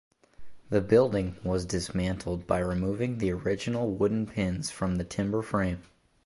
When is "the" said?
0.71-0.81, 3.19-3.31, 4.95-5.03